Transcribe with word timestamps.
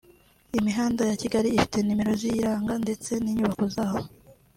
Imihanda 0.59 1.01
ya 1.09 1.15
Kigali 1.21 1.49
ifite 1.57 1.77
nimero 1.81 2.11
ziyiranga 2.21 2.73
ndetse 2.83 3.11
n’inyubako 3.23 3.65
zaho 3.75 4.01